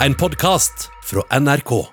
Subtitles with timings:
[0.00, 1.86] En podkast fra NRK.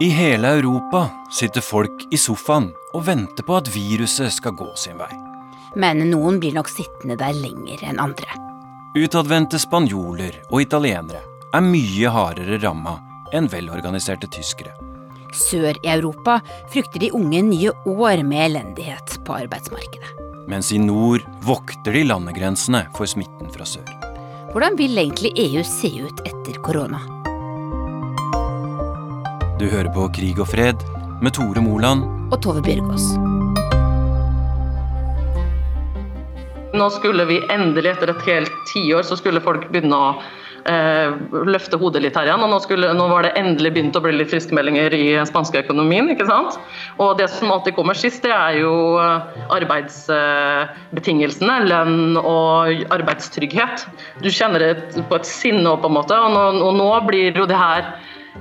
[0.00, 4.94] I hele Europa sitter folk i sofaen og venter på at viruset skal gå sin
[5.00, 5.10] vei.
[5.74, 8.38] Men noen blir nok sittende der lenger enn andre.
[8.94, 12.94] Utadvendte spanjoler og italienere er mye hardere ramma
[13.34, 14.76] enn velorganiserte tyskere.
[15.34, 16.38] Sør i Europa
[16.70, 20.14] frykter de unge nye år med elendighet på arbeidsmarkedet.
[20.48, 24.07] Mens i nord vokter de landegrensene for smitten fra sør.
[24.48, 27.02] Hvordan vil egentlig EU se ut etter korona?
[29.60, 30.80] Du hører på Krig og fred
[31.20, 32.06] med Tore Moland.
[32.32, 33.04] Og Tove Bjørgaas.
[36.80, 40.14] Nå skulle vi endelig, etter et helt tiår, så skulle folk begynne å
[41.48, 42.42] løfte hodet litt her igjen.
[42.44, 46.10] Og nå, skulle, nå, var det endelig begynt å bli litt friskmeldinger i spanske økonomien.
[46.12, 46.58] ikke sant?
[47.02, 49.18] Og det som alltid kommer sist, det er jo eh,
[49.58, 53.86] arbeidsbetingelsene, lønn og arbeidstrygghet.
[54.24, 54.74] Du kjenner det
[55.08, 57.82] på et sinne på en måte, og nå, og nå blir jo det her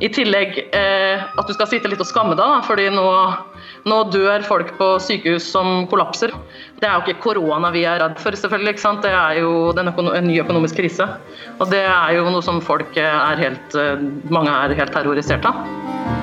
[0.03, 3.05] i tillegg eh, at du skal sitte litt og skamme deg, da, fordi nå,
[3.89, 6.33] nå, dør folk på sykehus som kollapser.
[6.81, 8.75] Det er jo ikke korona vi er redd for, selvfølgelig.
[8.75, 9.05] ikke sant?
[9.05, 11.09] Det er jo en ny økonomisk krise.
[11.57, 16.16] Og det er jo noe som folk er helt eh, Mange er helt terrorisert av.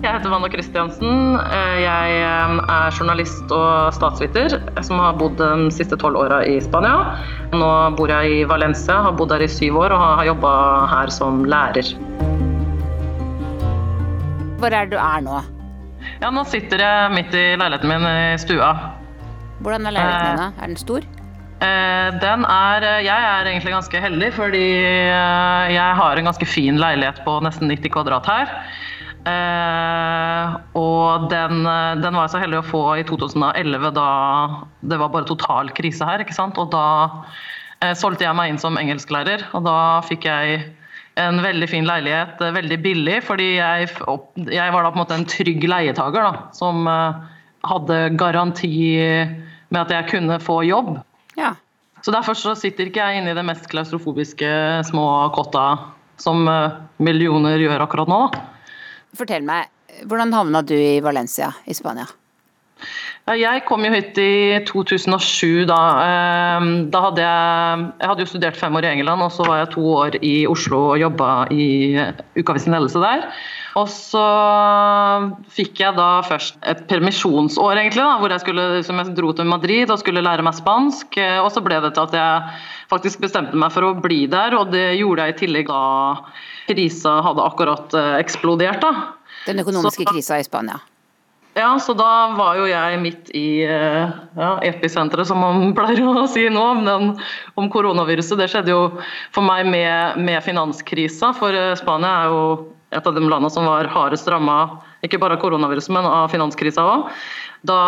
[0.00, 1.34] Jeg heter Vanna Christiansen.
[1.36, 6.54] Eh, jeg eh, er journalist og statsviter som har bodd de siste tolv åra i
[6.64, 7.18] Spania.
[7.52, 10.52] Nå bor jeg i Valencia, har bodd her i syv år og har jobba
[10.94, 11.92] her som lærer.
[14.62, 15.42] Hvor er det du er nå?
[16.22, 18.72] Ja, Nå sitter jeg midt i leiligheten min i stua.
[19.60, 20.40] Hvordan er leiligheten din?
[20.40, 20.50] da?
[20.56, 21.08] Er den stor?
[21.60, 27.36] Den er, jeg er egentlig ganske heldig, fordi jeg har en ganske fin leilighet på
[27.44, 28.54] nesten 90 kvadrat her.
[29.28, 34.10] Eh, og den, den, var jeg så heldig å få i 2011, da
[34.80, 36.24] det var bare total krise her.
[36.24, 36.58] ikke sant?
[36.60, 36.86] Og da
[37.84, 40.62] eh, solgte jeg meg inn som engelsklærer, og da fikk jeg
[41.20, 43.90] en veldig fin leilighet eh, veldig billig, fordi jeg,
[44.46, 47.20] jeg, var da på en måte en trygg leietager da, som eh,
[47.68, 48.72] hadde garanti
[49.70, 50.96] med at jeg kunne få jobb.
[51.38, 51.54] Ja.
[52.00, 54.48] Så derfor så sitter ikke jeg inne i det mest klaustrofobiske
[54.88, 55.06] små
[55.36, 55.66] kotta
[56.20, 58.22] som eh, millioner gjør akkurat nå.
[58.30, 58.46] da.
[59.16, 59.70] Fortell meg,
[60.06, 62.06] hvordan havna du i Valencia i Spania?
[63.28, 65.66] Jeg kom jo hit i 2007.
[65.68, 69.46] Da, ehm, da hadde jeg, jeg hadde jo studert fem år i England, og så
[69.46, 71.66] var jeg to år i Oslo og jobba i
[72.38, 73.28] Ukeavisen Ledelse der.
[73.78, 74.24] Og så
[75.54, 79.46] fikk jeg da først et permisjonsår, egentlig, da, hvor jeg, skulle, som jeg dro til
[79.46, 81.20] Madrid og skulle lære meg spansk.
[81.44, 82.60] Og så ble det til at jeg
[82.90, 85.84] faktisk bestemte meg for å bli der, og det gjorde jeg i tillegg da
[86.70, 88.82] krisa hadde akkurat eh, eksplodert.
[88.82, 89.14] da.
[89.46, 90.80] Den økonomiske så, krisa i Spania?
[91.54, 96.26] Ja, så da var jo jeg midt i eh, ja, episenteret, som man pleier å
[96.30, 97.08] si nå, om,
[97.58, 98.38] om koronaviruset.
[98.38, 98.84] Det skjedde jo
[99.34, 102.44] for meg med, med finanskrisa, for eh, Spania er jo
[102.94, 106.86] et av de landene som var hardest ramma, ikke bare av koronaviruset, men av finanskrisa
[106.86, 107.10] òg.
[107.66, 107.80] Da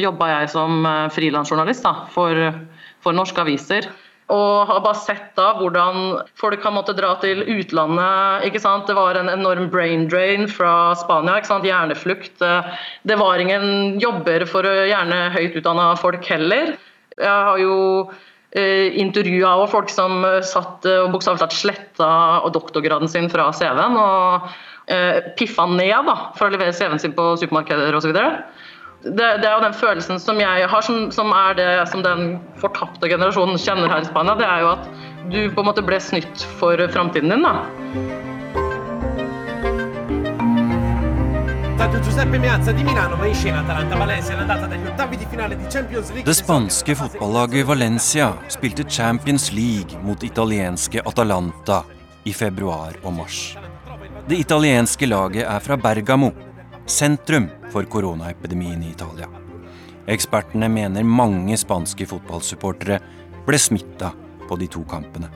[0.00, 1.84] jobba jeg som frilansjournalist
[2.14, 2.38] for,
[3.04, 3.90] for norske aviser.
[4.32, 8.46] Og har bare sett da hvordan folk har måttet dra til utlandet.
[8.48, 8.86] ikke sant?
[8.88, 11.36] Det var en enorm brain drain fra Spania.
[11.38, 11.68] ikke sant?
[11.68, 12.40] Hjerneflukt.
[12.40, 16.76] Det var ingen jobber for gjerne høyt utdanna folk heller.
[17.20, 17.76] Jeg har jo
[18.56, 22.12] eh, intervjua folk som satt og bokstavelig talt sletta
[22.56, 24.00] doktorgraden sin fra CV-en.
[24.00, 24.52] Og
[24.88, 28.16] eh, piffa ned da, for å levere CV-en sin på supermarkeder osv
[29.02, 32.36] det, det, er jo den følelsen som jeg har, som, som, er det som den
[32.62, 34.36] fortapte generasjonen kjenner her i Spania.
[34.38, 34.84] Det er jo at
[35.32, 37.42] du på en måte ble snytt for framtiden din.
[37.42, 37.56] da.
[46.22, 51.82] Det spanske fotballaget Valencia spilte Champions League mot italienske Atalanta
[52.24, 53.42] i februar og mars.
[54.28, 56.30] Det italienske laget er fra Bergamo,
[56.86, 59.28] sentrum for koronaepidemien i Italia.
[60.06, 62.98] Ekspertene mener mange spanske fotballsupportere
[63.46, 64.12] ble smitta
[64.48, 65.30] på de to kampene.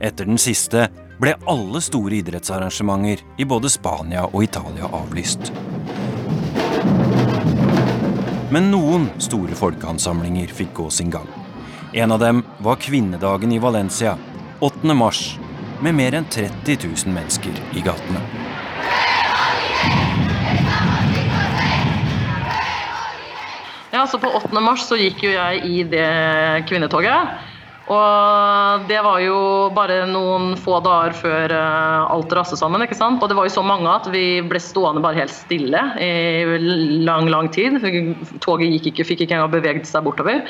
[0.00, 0.88] Etter den siste
[1.20, 5.52] ble alle store idrettsarrangementer i både Spania og Italia avlyst.
[8.50, 11.28] Men noen store folkeansamlinger fikk gå sin gang.
[11.92, 14.16] En av dem var kvinnedagen i Valencia
[14.60, 14.94] 8.
[14.94, 15.38] mars,
[15.80, 18.39] med mer enn 30 000 mennesker i gatene.
[24.00, 24.60] Ja, så På 8.
[24.64, 27.34] mars så gikk jo jeg i det kvinnetoget.
[27.92, 29.40] Og det var jo
[29.76, 32.80] bare noen få dager før eh, alt raste sammen.
[32.86, 33.20] ikke sant?
[33.20, 36.56] Og det var jo så mange at vi ble stående bare helt stille i
[37.04, 37.76] lang, lang tid.
[38.40, 40.46] Toget gikk ikke, fikk ikke engang beveget seg bortover.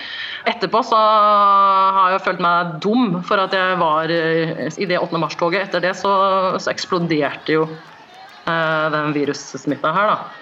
[0.47, 5.25] Etterpå så har jeg følt meg dum for at jeg var eh, i det 8.
[5.25, 5.67] mars-toget.
[5.67, 6.15] Etter det så,
[6.61, 10.41] så eksploderte jo eh, den virussmitta her, da.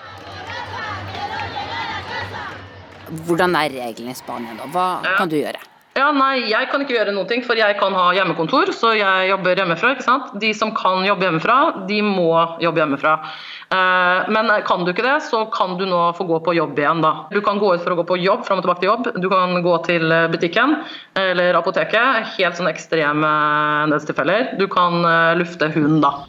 [3.26, 4.68] Hvordan er reglene i Spania da?
[4.72, 5.60] Hva kan du gjøre?
[5.98, 9.30] Ja, nei, Jeg kan ikke gjøre noen ting, for jeg kan ha hjemmekontor, så jeg
[9.32, 9.96] jobber hjemmefra.
[9.96, 10.28] ikke sant?
[10.38, 11.56] De som kan jobbe hjemmefra,
[11.88, 12.28] de må
[12.62, 13.16] jobbe hjemmefra.
[13.74, 17.02] Eh, men kan du ikke det, så kan du nå få gå på jobb igjen.
[17.02, 17.26] da.
[17.34, 19.10] Du kan gå ut for å gå på jobb, fram og tilbake til jobb.
[19.18, 20.78] Du kan gå til butikken
[21.18, 22.30] eller apoteket.
[22.38, 23.34] Helt sånne ekstreme
[23.90, 24.54] nødstilfeller.
[24.58, 26.28] Du kan eh, lufte hund, da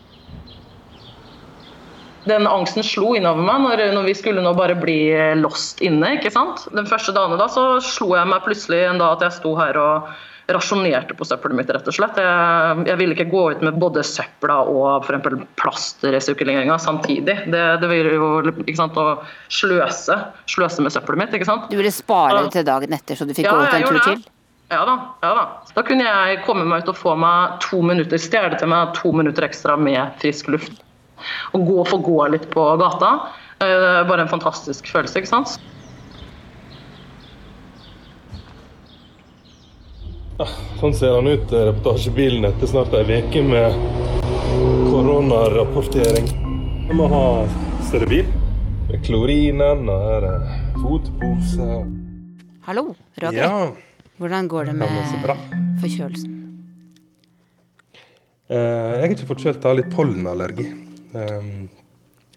[2.30, 5.00] den angsten slo innover meg når, når, vi skulle nå bare bli
[5.42, 6.16] lost inne.
[6.18, 6.68] ikke sant?
[6.76, 9.80] Den første dagen da så slo jeg meg plutselig en dag at jeg sto her
[9.82, 10.12] og
[10.54, 12.18] rasjonerte på søppelet mitt, rett og slett.
[12.18, 15.46] Jeg, jeg ville ikke gå ut med både søpla og f.eks.
[15.60, 17.36] plastresirkuleringa samtidig.
[17.54, 18.32] Det, det ville jo
[18.64, 19.20] ikke sant, å
[19.54, 20.18] sløse,
[20.50, 21.38] sløse med søppelet mitt.
[21.38, 21.70] ikke sant?
[21.70, 24.04] Du ville spare det til dagen etter, så du fikk ja, gå ut en tur
[24.10, 24.28] til?
[24.70, 25.46] Ja da, ja da.
[25.74, 29.14] Da kunne jeg komme meg ut og få meg to minutter, stjele til meg to
[29.16, 30.78] minutter ekstra med frisk luft
[31.54, 33.12] å gå få gå litt på gata.
[33.60, 35.60] Eh, bare en fantastisk følelse, ikke sant.
[40.80, 43.76] Sånn ser han ut, eh, reportasjebilen, etter snart ei uke med
[44.88, 46.30] koronarapportering.
[46.88, 47.26] Vi må ha
[47.90, 48.24] større.
[48.90, 50.40] Med klorinen, og her er
[50.80, 51.68] fotpose.
[52.66, 53.38] Hallo, Roger.
[53.38, 53.72] Ja.
[54.20, 54.90] Hvordan går det med
[55.84, 56.36] forkjølelsen?
[58.50, 60.89] Eh, jeg er ikke forkjølt, jeg har litt pollenallergi.
[61.14, 61.70] Um,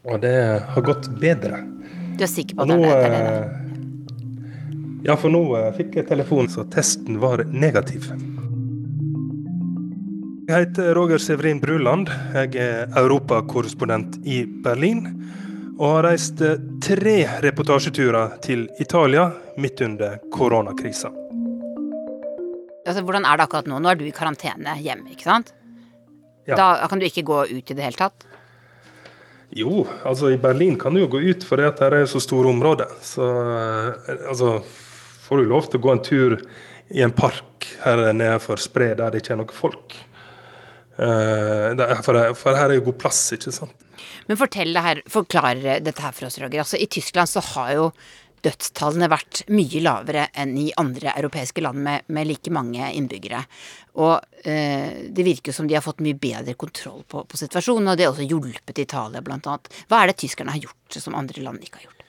[0.08, 0.36] og det
[0.74, 1.62] har gått bedre.
[2.16, 3.20] Du er sikker på at det er det?
[3.20, 3.46] Eh,
[5.08, 8.08] ja, for nå uh, fikk jeg telefon, så testen var negativ.
[10.48, 12.10] Jeg heter Roger Severin Bruland.
[12.34, 15.06] Jeg er europakorrespondent i Berlin.
[15.78, 19.30] Og har reist eh, tre reportasjeturer til Italia
[19.62, 21.08] midt under koronakrisa.
[22.82, 23.78] Altså, hvordan er det akkurat nå?
[23.80, 25.54] Nå er du i karantene hjemme, ikke sant?
[26.50, 26.58] Ja.
[26.58, 28.26] Da kan du ikke gå ut i det hele tatt?
[29.52, 32.94] Jo, altså i Berlin kan du jo gå ut, for det er så store områder.
[33.04, 34.56] Så eh, altså
[35.26, 36.38] får du lov til å gå en tur
[36.92, 39.96] i en park her nede for Spre, der det ikke er noe folk.
[40.96, 43.76] Eh, for her er jo god plass, ikke sant.
[44.28, 46.62] Men fortell det her, forklar dette her for oss, Roger.
[46.62, 47.86] Altså, I Tyskland så har jo
[48.42, 53.42] dødstallene vært mye lavere enn i andre europeiske land med, med like mange innbyggere.
[54.02, 57.98] Og eh, det virker som de har fått mye bedre kontroll på, på situasjonen, og
[57.98, 59.58] det har også hjulpet Italia bl.a.
[59.88, 62.06] Hva er det tyskerne har gjort som andre land ikke har gjort?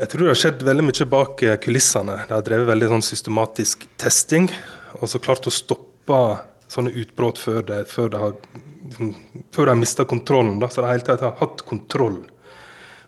[0.00, 2.16] Jeg tror det har skjedd veldig mye bak kulissene.
[2.26, 4.48] De har drevet veldig sånn systematisk testing,
[4.98, 6.22] og så klart å stoppe
[6.72, 8.36] sånne utbrudd før de, før de har,
[9.52, 10.56] før de har mista kontrollen.
[10.62, 10.70] Da.
[10.72, 12.22] Så de hele tatt har hatt kontroll.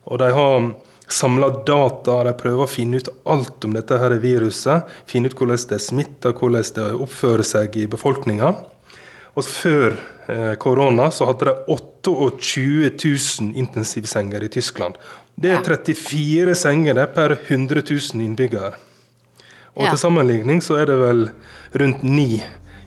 [0.05, 0.69] Og de har
[1.09, 4.89] samler data, de prøver å finne ut alt om dette her viruset.
[5.11, 8.55] Finne ut hvordan det smitter, hvordan det oppfører seg i befolkninga.
[9.35, 9.97] Og Før
[10.31, 14.99] eh, korona så hadde de 28 000 intensivsenger i Tyskland.
[15.35, 18.75] Det er 34 senger per 100 000 innbyggere.
[19.75, 21.25] Og Til sammenligning så er det vel
[21.75, 22.39] rundt ni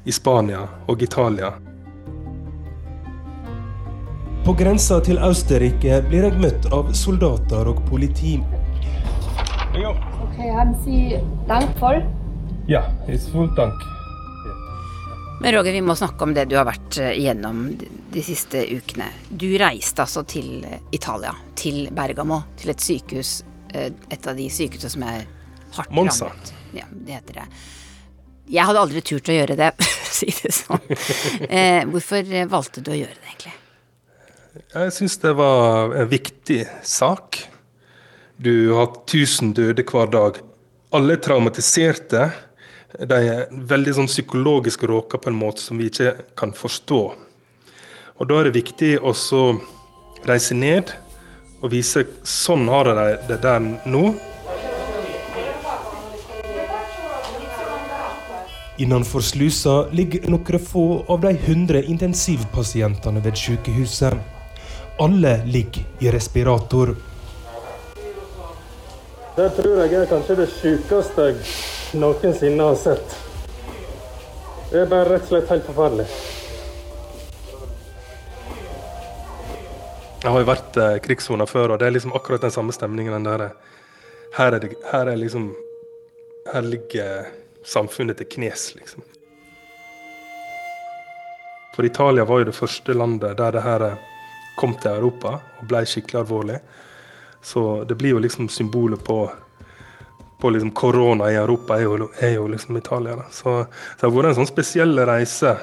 [0.08, 1.52] i Spania og Italia.
[4.48, 8.38] På grensa til Østerrike blir jeg møtt av soldater og politi.
[9.76, 11.18] Ok, Haben Sie
[11.50, 12.00] Dank voll?
[12.72, 13.76] Ja, it's full dank.
[15.42, 17.60] Men Roger, vi må snakke om det du har vært eh, igjennom
[18.16, 19.10] de siste ukene.
[19.28, 23.36] Du reiste altså til eh, Italia, til Bergamo, til et sykehus.
[23.76, 25.28] Eh, et av de sykehusene som er
[25.76, 26.32] hardt Monza.
[26.32, 26.56] rammet.
[26.80, 27.48] Ja, det heter det.
[28.56, 30.92] Jeg hadde aldri turt å gjøre det, for å si det sånn.
[31.92, 33.58] hvorfor valgte du å gjøre det, egentlig?
[34.58, 37.38] Jeg syns det var en viktig sak.
[38.38, 40.38] Du har 1000 døde hver dag.
[40.98, 42.30] Alle er traumatiserte.
[42.98, 47.02] De er veldig sånn psykologisk råka på en måte som vi ikke kan forstå.
[48.18, 49.14] Og Da er det viktig å
[50.26, 50.90] reise ned
[51.62, 54.16] og vise sånn har de det der nå.
[58.78, 64.37] Innenfor slusa ligger noen få av de 100 intensivpasientene ved sykehuset.
[65.00, 66.96] Alle ligger i respirator.
[69.36, 73.14] Det tror jeg er kanskje det sykeste jeg noensinne har sett.
[74.72, 76.08] Det er bare rett og slett helt forferdelig.
[80.24, 83.14] Jeg har jo vært eh, krigssona før, og det er liksom akkurat den samme stemningen.
[83.20, 83.54] Den der.
[84.34, 85.54] Her, er det, her er liksom
[86.48, 87.30] Her ligger
[87.64, 89.06] samfunnet til knes, liksom.
[91.76, 93.92] For Italia var jo det første landet der det her
[94.58, 96.60] kom til Europa og ble skikkelig alvorlig.
[97.44, 99.20] Så det blir jo liksom symbolet på,
[100.42, 103.16] på liksom korona i Europa, er jo, er jo liksom Italia.
[103.20, 103.28] Da.
[103.32, 105.54] Så, så det har vært en sånn spesiell reise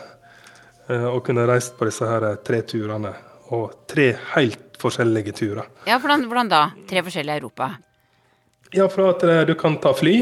[0.89, 3.13] eh, å kunne reise på disse her tre turene.
[3.55, 5.69] Og tre helt forskjellige turer.
[5.89, 6.63] Ja, hvordan, hvordan da?
[6.89, 7.75] Tre forskjellige Europa?
[8.75, 10.17] Ja, fra at eh, du kan ta fly,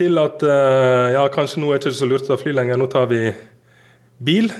[0.00, 2.78] til at eh, ja, kanskje nå er det ikke så lurt å ta fly lenger,
[2.80, 3.24] nå tar vi
[4.20, 4.52] bil.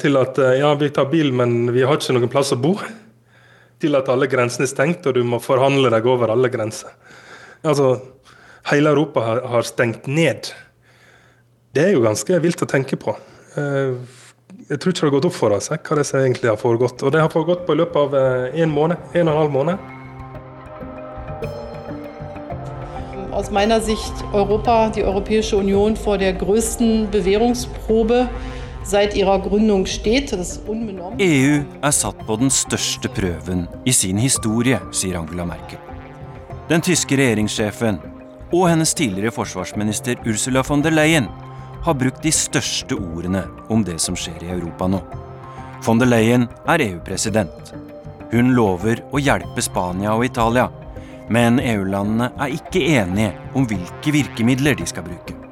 [0.00, 2.74] Til at eh, ja, vi tar bil, men vi har ikke noen plass å bo.
[3.80, 6.92] Til at alle grensene er stengt, og du må forhandle deg over alle grenser.
[7.66, 7.96] Altså,
[8.70, 10.52] hele Europa har, stengt ned.
[11.76, 13.16] Det er jo ganske vilt å tenke på.
[13.56, 13.96] Eh,
[14.70, 17.04] jeg tror ikke det har gått opp for oss hva det egentlig har foregått.
[17.04, 19.54] Og det har foregått på i løpet av eh, en måned, en og en halv
[19.54, 19.92] måned.
[23.36, 28.28] Aus meiner Sicht Europa, die Europäische Union vor der größten Bewährungsprobe
[31.18, 35.80] EU er satt på den største prøven i sin historie, sier Angela Merkel.
[36.70, 37.98] Den tyske regjeringssjefen
[38.52, 41.26] og hennes tidligere forsvarsminister Ursula von der Leyen
[41.82, 45.02] har brukt de største ordene om det som skjer i Europa nå.
[45.86, 47.74] Von der Leyen er EU-president.
[48.30, 50.70] Hun lover å hjelpe Spania og Italia
[51.28, 55.45] men EU-landene er ikke enige om hvilke virkemidler de skal bruke.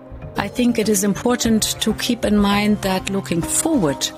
[0.44, 4.10] I think it is important to keep in mind that looking forward,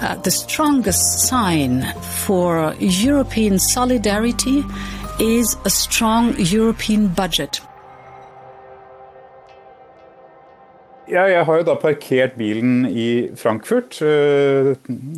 [0.00, 4.62] uh, the strongest sign for European solidarity
[5.18, 7.60] is a strong European budget.
[11.08, 14.76] Ja, jeg har jo da parkert bilen i Frankfurt, eh,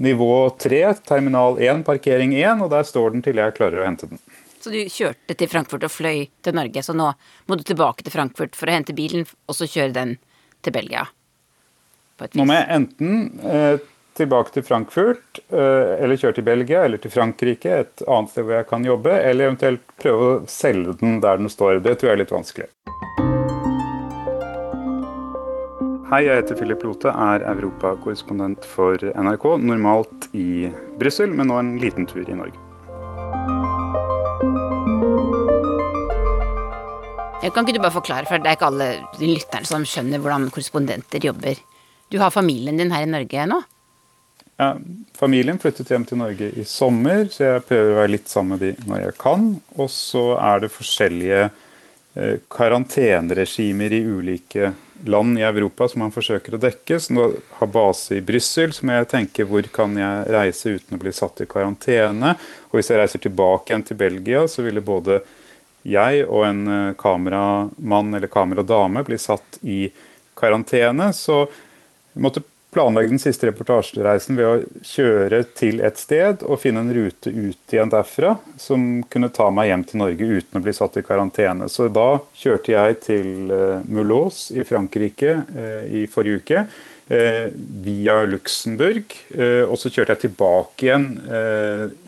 [0.09, 4.09] nivå 3, terminal 1, parkering 1, og der står den til jeg klarer å hente
[4.09, 4.19] den.
[4.61, 7.13] Så du kjørte til Frankfurt og fløy til Norge, så nå
[7.47, 10.17] må du tilbake til Frankfurt for å hente bilen, og så kjøre den
[10.67, 11.07] til Belgia?
[12.33, 13.77] Nå må jeg enten eh,
[14.17, 18.57] tilbake til Frankfurt, eh, eller kjøre til Belgia, eller til Frankrike, et annet sted hvor
[18.59, 21.83] jeg kan jobbe, eller eventuelt prøve å selge den der den står.
[21.85, 22.71] Det tror jeg er litt vanskelig.
[26.07, 29.49] Hei, jeg heter Philip Lote, er europakorrespondent for NRK.
[29.59, 30.71] Normalt i
[31.01, 32.66] Brussel, men nå en liten tur i Norge.
[37.55, 41.23] Kan ikke du bare forklare, for det er ikke alle lytterne som skjønner hvordan korrespondenter
[41.23, 41.59] jobber.
[42.11, 43.61] Du har familien din her i Norge nå?
[44.57, 44.71] Ja,
[45.19, 48.65] familien flyttet hjem til Norge i sommer, så jeg prøver å være litt sammen med
[48.65, 49.47] de når jeg kan.
[49.77, 54.73] Og så er det forskjellige eh, karanteneregimer i ulike
[55.05, 57.01] land i Europa som man forsøker å dekke.
[57.03, 57.27] Så nå
[57.59, 61.13] har base i Brussel, så må jeg tenke hvor kan jeg reise uten å bli
[61.13, 62.33] satt i karantene.
[62.71, 65.21] Og hvis jeg reiser tilbake igjen til Belgia, så ville både
[65.87, 69.87] jeg og en eh, kameramann eller kameradame blir satt i
[70.37, 71.13] karantene.
[71.15, 71.47] Så
[72.13, 72.43] vi måtte
[72.77, 77.73] planlegge den siste reportasjereisen ved å kjøre til et sted og finne en rute ut
[77.73, 81.71] igjen derfra som kunne ta meg hjem til Norge uten å bli satt i karantene.
[81.73, 86.67] Så da kjørte jeg til eh, Mulhouse i Frankrike eh, i forrige uke.
[87.07, 89.13] via Luxembourg.
[89.71, 91.05] og så kjørte jeg tilbake igjen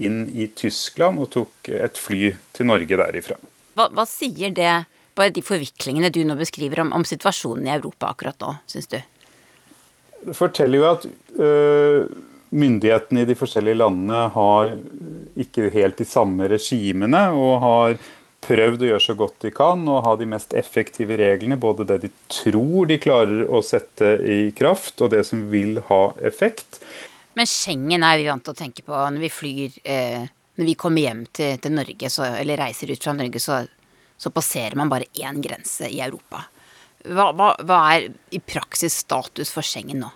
[0.03, 3.39] inn i Tyskland og tok et fly til Norge derifra.
[3.79, 4.73] Hva, hva, sier det,
[5.15, 8.99] på de forviklingene du nå beskriver om, om situasjonen i Europa akkurat nå, syns du?
[10.27, 11.07] Det forteller jo at
[11.39, 12.09] øh,
[12.51, 14.73] myndighetene i de forskjellige landene har
[15.39, 17.99] ikke helt de samme regimene, og har
[18.49, 21.59] prøvd å gjøre så godt de kan og ha de mest effektive reglene.
[21.61, 26.03] Både det de tror de klarer å sette i kraft, og det som vil ha
[26.27, 26.81] effekt.
[27.39, 30.27] Men Schengen er vi vant til å tenke på når vi flyr eh,
[30.59, 33.61] når vi kommer hjem til, til Norge, så, eller reiser ut fra Norge, så,
[34.19, 36.43] så, passerer man bare én grense i Europa.
[37.07, 40.11] Hva, hva, hva er i praksis status for Schengen nå?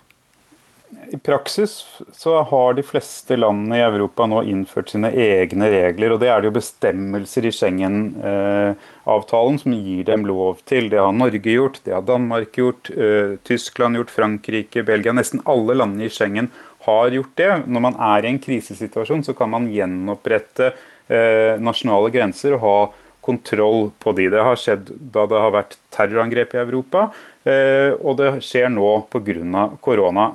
[1.09, 6.13] I praksis så har de fleste landene i Europa nå innført sine egne regler.
[6.13, 10.89] og Det er det jo bestemmelser i Schengen-avtalen som gir dem lov til.
[10.91, 15.13] Det har Norge gjort, det har Danmark gjort, eh, Tyskland gjort, Frankrike, Belgia.
[15.13, 16.51] Nesten alle landene i Schengen
[16.85, 17.51] har gjort det.
[17.67, 22.77] Når man er i en krisesituasjon, så kan man gjenopprette eh, nasjonale grenser og ha
[23.23, 24.29] kontroll på de.
[24.33, 27.05] Det har skjedd da det har vært terrorangrep i Europa,
[27.47, 29.67] eh, og det skjer nå pga.
[29.81, 30.31] korona.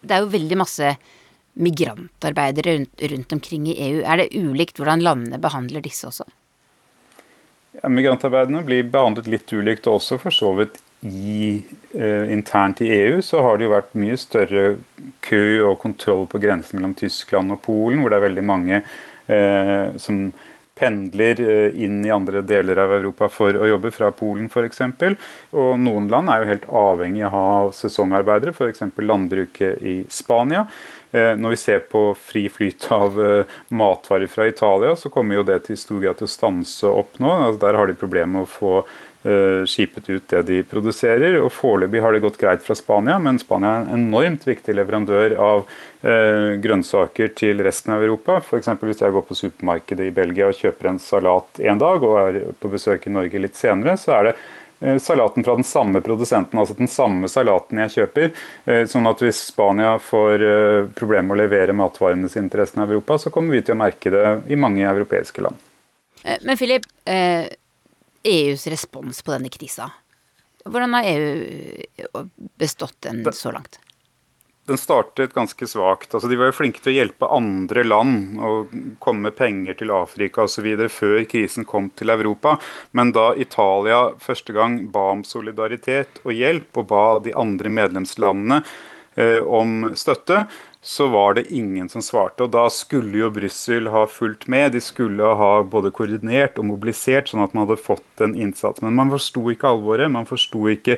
[0.00, 0.92] Det er jo veldig masse
[1.60, 4.02] migrantarbeidere rundt, rundt, omkring i EU.
[4.06, 6.24] Er det ulikt hvordan landene behandler disse også?
[7.80, 11.64] Ja, migrantarbeiderne blir behandlet litt ulikt også for så vidt i,
[11.94, 14.64] eh, internt i EU så har det jo vært mye større
[15.24, 19.96] kø og kontroll på grensen mellom Tyskland og Polen, hvor det er veldig mange eh,
[19.96, 20.26] som
[20.80, 21.40] pendler
[21.76, 24.80] inn i andre deler av Europa for å jobbe, fra Polen f.eks.
[25.52, 28.86] Og noen land er jo helt avhengig av å ha sesongarbeidere, f.eks.
[28.96, 30.64] landbruket i Spania.
[31.12, 33.18] Når vi ser på fri flyt av
[33.68, 37.28] matvarer fra Italia, så kommer jo det til stor grad til å stanse opp nå.
[37.28, 41.34] Altså der har de problemer med å få Eh, skipet ut det de produserer.
[41.42, 45.34] og Foreløpig har det gått greit fra Spania, men Spania er en enormt viktig leverandør
[45.36, 45.66] av
[46.00, 48.38] eh, grønnsaker til resten av Europa.
[48.40, 48.70] F.eks.
[48.80, 52.40] hvis jeg går på supermarkedet i Belgia og kjøper en salat en dag, og er
[52.60, 54.34] på besøk i Norge litt senere, så er det
[54.80, 58.32] eh, salaten fra den samme produsenten, altså den samme salaten jeg kjøper.
[58.64, 60.48] Eh, sånn at hvis Spania får
[60.96, 63.82] problemer med å levere matvarene sine til resten av Europa, så kommer vi til å
[63.84, 65.66] merke det i mange europeiske land.
[66.44, 66.84] Men Philip,
[68.22, 69.90] EUs respons på denne krisa.
[70.64, 72.26] Hvordan har EU
[72.60, 73.80] bestått den så langt?
[74.70, 76.12] Den startet ganske svakt.
[76.14, 79.90] Altså, de var jo flinke til å hjelpe andre land og komme med penger til
[79.90, 80.68] Afrika osv.
[80.92, 82.54] før krisen kom til Europa.
[82.92, 88.60] Men da Italia første gang ba om solidaritet og hjelp, og ba de andre medlemslandene
[89.16, 90.44] eh, om støtte,
[90.82, 92.46] så var det ingen som svarte.
[92.46, 94.72] Og da skulle jo Brussel ha fulgt med.
[94.72, 98.80] De skulle ha både koordinert og mobilisert, sånn at man hadde fått en innsats.
[98.80, 100.08] Men man forsto ikke alvoret.
[100.12, 100.96] Man forsto ikke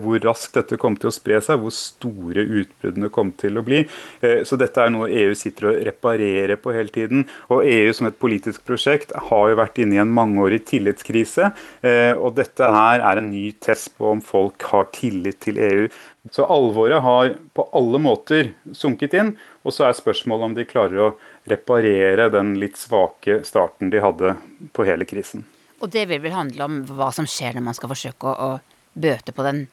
[0.00, 3.82] hvor raskt dette kom til å spre seg, hvor store utbruddene kom til å bli.
[4.20, 7.26] Eh, så dette er noe EU sitter og reparerer på hele tiden.
[7.52, 11.52] Og EU som et politisk prosjekt har jo vært inne i en mangeårig tillitskrise.
[11.86, 15.86] Eh, og dette her er en ny test på om folk har tillit til EU.
[16.30, 19.34] Så alvoret har på alle måter sunket inn.
[19.64, 21.14] Og så er spørsmålet om de klarer å
[21.48, 24.36] reparere den litt svake starten de hadde
[24.76, 25.46] på hele krisen.
[25.80, 28.50] Og det vil vel handle om hva som skjer når man skal forsøke å
[28.94, 29.66] bøte på den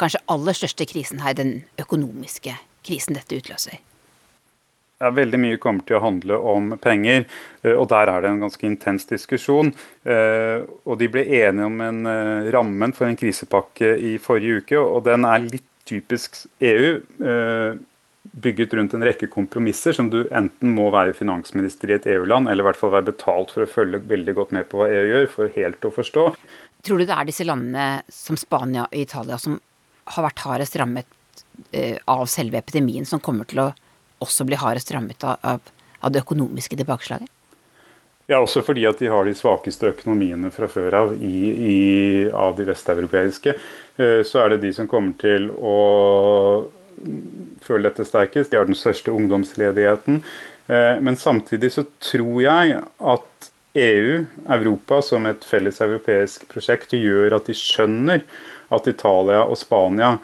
[0.00, 2.56] kanskje aller største krisen her, den økonomiske
[2.86, 3.80] krisen dette utløser?
[5.00, 7.24] Ja, veldig mye kommer til å handle om penger,
[7.64, 9.72] eh, og der er det en ganske intens diskusjon.
[10.04, 14.76] Eh, og De ble enige om en eh, rammen for en krisepakke i forrige uke,
[14.76, 17.00] og den er litt typisk EU.
[18.30, 22.62] Bygget rundt en rekke kompromisser som du enten må være finansminister i et EU-land, eller
[22.62, 25.26] i hvert fall være betalt for å følge veldig godt med på hva EU gjør,
[25.32, 26.26] for helt å forstå.
[26.86, 29.58] Tror du det er disse landene som Spania og Italia som
[30.10, 31.44] har vært hardest rammet
[32.08, 33.72] av selve epidemien, som kommer til å
[34.24, 35.60] også bli hardest rammet av,
[36.00, 37.28] av det økonomiske tilbakeslaget?
[38.30, 41.78] Ja, også fordi at de har de svakeste økonomiene fra før av i, i,
[42.30, 43.56] av de vesteuropeiske.
[43.98, 45.78] Eh, så er det de som kommer til å
[47.66, 48.52] føle dette sterkest.
[48.52, 50.20] De har den største ungdomsledigheten.
[50.70, 57.36] Eh, men samtidig så tror jeg at EU, Europa som et felles europeisk prosjekt, gjør
[57.38, 58.24] at de skjønner
[58.70, 60.16] at Italia og Spania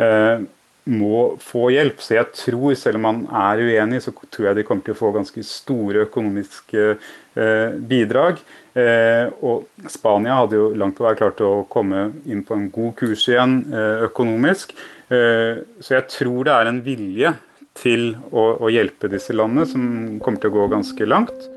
[0.00, 0.44] eh,
[0.84, 2.00] må få hjelp.
[2.04, 5.00] Så jeg tror, selv om man er uenig, så tror jeg de kommer til å
[5.00, 8.42] få ganske store økonomiske eh, bidrag.
[8.76, 12.94] Eh, og Spania hadde jo langt på vei klart å komme inn på en god
[13.00, 14.76] kurs igjen eh, økonomisk.
[15.12, 17.34] Eh, så jeg tror det er en vilje
[17.74, 19.84] til å, å hjelpe disse landene som
[20.22, 21.50] kommer til å gå ganske langt.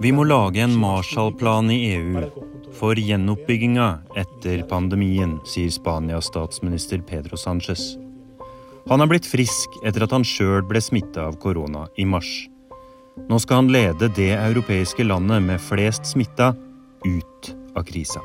[0.00, 2.20] Vi må lage en Marshall-plan i EU
[2.78, 3.88] for gjenoppbygginga
[4.22, 7.96] etter pandemien, sier Spanias statsminister Pedro Sánchez.
[8.86, 12.30] Han har blitt frisk etter at han sjøl ble smitta av korona i mars.
[13.26, 16.52] Nå skal han lede det europeiske landet med flest smitta
[17.02, 18.22] ut av krisa.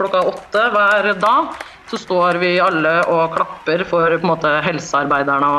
[0.00, 5.50] Klokka åtte hver dag så står vi alle og klapper for måte helsearbeiderne.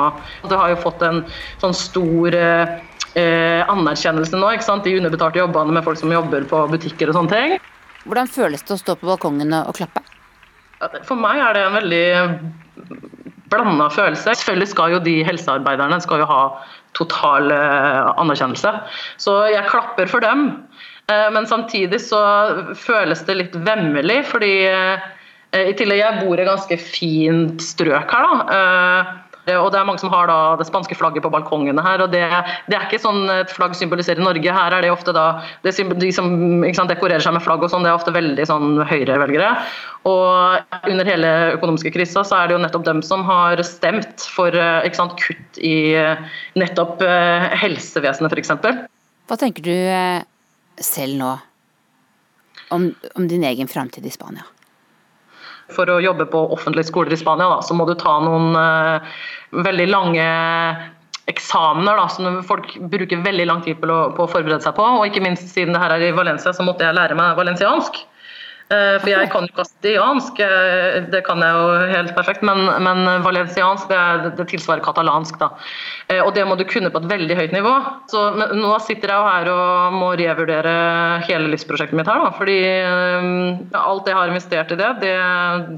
[0.49, 1.21] Det har jo fått en
[1.61, 2.75] sånn stor eh,
[3.19, 4.51] eh, anerkjennelse nå.
[4.55, 4.87] ikke sant?
[4.87, 7.57] De underbetalte jobbene med folk som jobber på butikker og sånne ting.
[8.05, 10.03] Hvordan føles det å stå på balkongen og klappe?
[11.07, 12.05] For meg er det en veldig
[13.49, 14.33] blanda følelse.
[14.33, 16.41] Selvfølgelig skal jo de helsearbeiderne skal jo ha
[16.97, 18.73] total eh, anerkjennelse.
[19.21, 20.47] Så jeg klapper for dem.
[21.11, 22.21] Eh, men samtidig så
[22.79, 24.53] føles det litt vemmelig, fordi
[25.55, 28.27] i tillegg jeg bor i ganske fint strøk her.
[28.49, 32.01] da Eh, og det er mange som har da det spanske flagget på balkongene her.
[32.03, 32.23] og Det,
[32.69, 34.55] det er ikke sånn et flagg symboliserer Norge.
[34.57, 35.25] Her er det ofte da
[35.65, 36.29] det, De som
[36.73, 39.51] sant, dekorerer seg med flagg og sånn, det er ofte veldig sånn høyrevelgere.
[40.09, 44.55] Og under hele økonomiske krisa så er det jo nettopp dem som har stemt for
[44.55, 46.25] eh, sant, kutt i eh,
[46.57, 47.03] nettopp
[47.61, 48.55] helsevesenet, f.eks.
[49.25, 49.75] Hva tenker du
[50.81, 51.31] selv nå
[52.73, 54.45] om, om din egen framtid i Spania?
[55.73, 59.15] For å jobbe på offentlige skoler i Spania, da, så må du ta noen uh,
[59.65, 60.25] veldig lange
[61.31, 64.85] eksamener da, som folk bruker veldig lang tid på å, på å, forberede seg på.
[64.99, 67.97] Og ikke minst siden det her er i Valencia, så måtte jeg lære meg valenciansk.
[68.73, 73.05] Eh, for jeg kan jo kastiansk, eh, det kan jeg jo helt perfekt, men, men
[73.21, 75.37] valenciansk det, det, tilsvarer katalansk.
[75.37, 75.51] da.
[76.09, 77.73] Eh, og det må du kunne på et veldig høyt nivå.
[78.09, 78.23] Så
[78.57, 80.73] nå sitter jeg jo her og må revurdere
[81.27, 82.31] hele livsprosjektet mitt her, da.
[82.33, 82.57] Fordi
[83.77, 85.13] alt jeg har investert i det, det,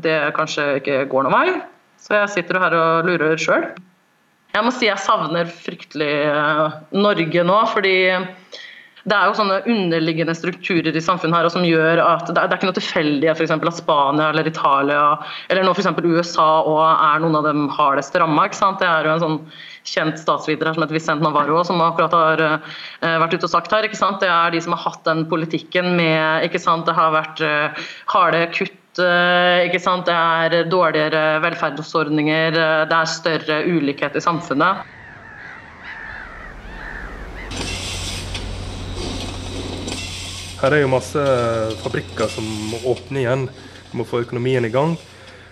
[0.08, 1.60] det kanskje ikke går noen vei.
[2.00, 3.68] Så jeg sitter her og lurer sjøl.
[4.56, 6.14] Jeg må si jeg savner fryktelig
[6.96, 7.98] Norge nå, fordi
[9.08, 12.56] det er jo sånne underliggende strukturer i samfunnet her som gjør at det er, det
[12.56, 15.04] er ikke noe tilfeldig at, for at Spania eller Italia
[15.48, 15.88] eller nå f.eks.
[16.04, 18.50] USA og er noen av dem hardest ramma.
[18.52, 19.38] Det er jo en sånn
[19.88, 22.76] kjent statsviter her som heter Vicente Navarro som akkurat har uh,
[23.24, 23.88] vært ute og sagt her.
[23.88, 26.84] Det er de som har hatt den politikken med ikke sant?
[26.90, 30.10] Det har vært uh, harde kutt eh, ikke sant?
[30.10, 32.60] Det er dårligere velferdsordninger,
[32.92, 34.97] det er større ulikhet i samfunnet.
[40.58, 41.22] Her er jo masse
[41.84, 43.44] fabrikker som må åpne igjen,
[43.94, 44.96] må få økonomien i gang.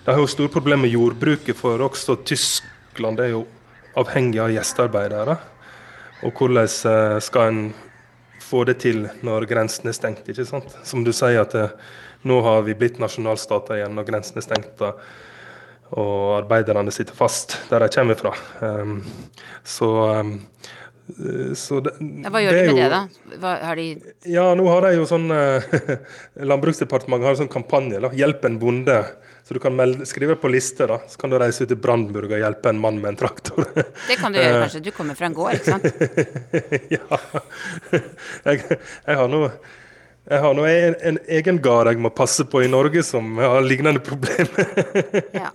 [0.01, 3.43] De har jo store problemer med jordbruket, for også Tyskland er jo
[4.01, 5.35] avhengig av gjestearbeidere.
[6.25, 7.61] Og hvordan eh, skal en
[8.41, 10.25] få det til når grensen er stengt?
[10.25, 10.73] ikke sant?
[10.81, 11.77] Som du sier, at eh,
[12.25, 14.81] nå har vi blitt nasjonalstater igjen når grensen er stengt.
[15.93, 18.33] Og arbeiderne sitter fast der de kommer fra.
[18.65, 19.03] Um,
[19.61, 20.39] så um,
[21.55, 23.35] så det, ja, hva gjør de med jo, det, da?
[23.37, 23.83] Hva, har de
[24.25, 25.67] Ja, nå har de jo sånn eh,
[26.49, 28.01] Landbruksdepartementet har en sånn kampanje.
[28.01, 28.97] da, 'Hjelp en bonde'.
[29.45, 30.97] Så du kan melde, skrive på liste, da.
[31.05, 33.67] Så kan du reise ut til Brandenburg og hjelpe en mann med en traktor.
[34.09, 34.81] Det kan du gjøre, kanskje.
[34.87, 35.85] Du kommer fra en gård, ikke sant?
[36.95, 37.19] ja.
[38.49, 39.43] Jeg, jeg har nå
[40.25, 43.61] jeg har nå en, en, egen gard jeg må passe på i Norge som har
[43.61, 44.71] lignende problemer.
[45.41, 45.51] ja.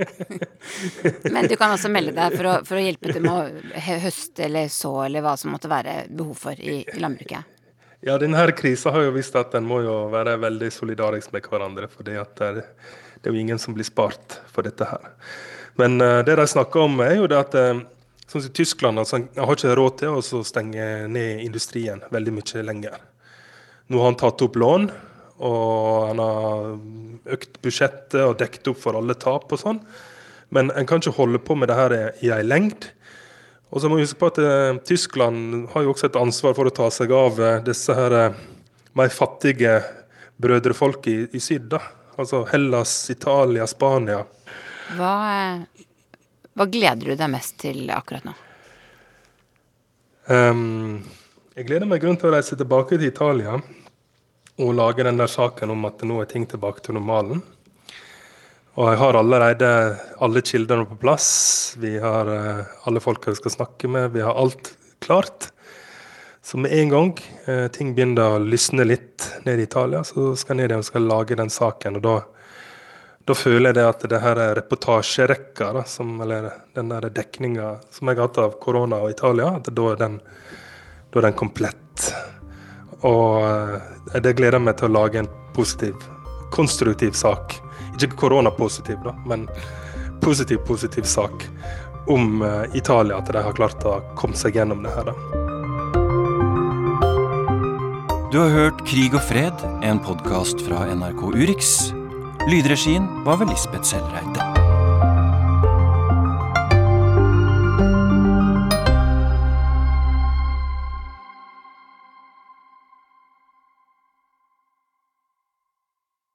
[1.27, 4.47] Men du kan også melde deg for å, for å hjelpe til med å høste
[4.47, 7.57] eller så eller hva som måtte være behov for i, i landbruket?
[8.07, 11.91] Ja, denne krisa har jo vist at en må jo være veldig solidarisk med hverandre.
[11.91, 12.63] For det, det,
[13.27, 15.11] er jo ingen som blir spart for dette her.
[15.83, 17.83] Men uh, det de snakker om, er jo det at uh,
[18.31, 23.10] sånn som Tyskland altså, har ikke råd til å stenge ned industrien veldig mye lenger.
[23.90, 24.87] Nå har han tatt opp lån,
[25.42, 29.81] og han har økt budsjettet og dekket opp for alle tap og sånn.
[30.55, 32.87] Men en kan ikke holde på med det her i ei lengd.
[33.70, 36.66] Og så må vi huske på at eh, Tyskland har jo også et ansvar for
[36.66, 38.38] å ta seg av eh, disse her eh,
[38.98, 39.76] mer fattige
[40.42, 41.68] brødrefolk i, i syd.
[41.70, 41.83] da.
[42.18, 44.24] Altså Hellas, Italia, Spania.
[44.98, 45.12] Hva,
[46.59, 48.35] hva gleder du deg mest til akkurat nå?
[50.31, 50.98] Um,
[51.57, 53.57] jeg gleder meg grunn til å reise tilbake til Italia
[54.61, 57.40] og lage den der saken om at nå er ting tilbake til normalen.
[58.79, 59.70] Og jeg har allerede
[60.23, 61.31] alle kildene på plass.
[61.81, 64.12] Vi har uh, alle folka vi skal snakke med.
[64.14, 65.51] Vi har alt klart.
[66.42, 67.11] Så med en gang
[67.49, 71.09] uh, ting begynner å lysne litt ned i Italia, så skal jeg ned og skal
[71.11, 71.99] lage den saken.
[71.99, 72.16] Og da,
[73.27, 78.09] da føler jeg det at det her reportasjerekka, da, som, eller den der dekninga som
[78.09, 80.20] jeg har hatt av korona og Italia, at da er den,
[81.11, 82.12] da er den komplett.
[83.07, 85.97] Og eh, det gleder meg til å lage en positiv,
[86.55, 87.57] konstruktiv sak.
[87.95, 89.47] Ikke koronapositiv, da, men
[90.25, 91.47] positiv, positiv sak
[92.11, 95.13] om uh, Italia, at de har klart å komme seg gjennom det her.
[95.13, 95.15] da.
[98.31, 101.91] Du har hørt Krig og fred, en podkast fra NRK Urix.
[102.49, 104.50] Lydregien var ved Lisbeth Sellreite.